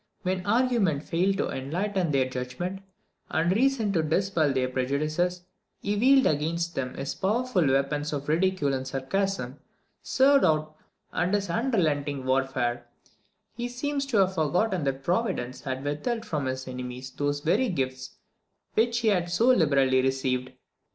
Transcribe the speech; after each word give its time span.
When 0.23 0.43
argument 0.47 1.03
failed 1.03 1.37
to 1.37 1.49
enlighten 1.51 2.09
their 2.09 2.27
judgment, 2.27 2.81
and 3.29 3.51
reason 3.55 3.93
to 3.93 4.01
dispel 4.01 4.51
their 4.51 4.67
prejudices, 4.67 5.43
he 5.79 5.95
wielded 5.95 6.25
against 6.25 6.73
them 6.73 6.95
his 6.95 7.13
powerful 7.13 7.67
weapons 7.67 8.11
of 8.11 8.27
ridicule 8.27 8.73
and 8.73 8.87
sarcasm; 8.87 9.59
and 10.19 10.65
in 11.13 11.31
this 11.31 11.51
unrelenting 11.51 12.25
warfare, 12.25 12.87
he 13.55 13.67
seems 13.69 14.07
to 14.07 14.17
have 14.17 14.33
forgotten 14.33 14.85
that 14.85 15.03
Providence 15.03 15.61
had 15.61 15.83
withheld 15.83 16.25
from 16.25 16.47
his 16.47 16.67
enemies 16.67 17.11
those 17.11 17.41
very 17.41 17.69
gifts 17.69 18.15
which 18.73 19.01
he 19.01 19.09
had 19.09 19.29
so 19.29 19.49
liberally 19.49 20.01
received. 20.01 20.51